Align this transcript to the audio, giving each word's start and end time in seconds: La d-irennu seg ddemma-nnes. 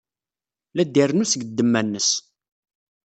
La 0.75 0.83
d-irennu 0.85 1.25
seg 1.27 1.41
ddemma-nnes. 1.47 2.09